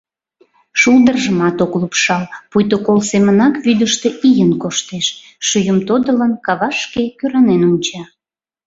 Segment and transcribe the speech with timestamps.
[0.79, 5.05] Шулдыржымат ок лупшал, пуйто кол семынак вӱдыштӧ ийын коштеш,—
[5.47, 8.01] шӱйым тодылын, кавашке кӧранен онча.